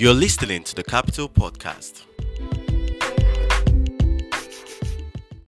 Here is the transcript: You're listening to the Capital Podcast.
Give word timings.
You're 0.00 0.14
listening 0.14 0.64
to 0.64 0.74
the 0.74 0.82
Capital 0.82 1.28
Podcast. 1.28 2.04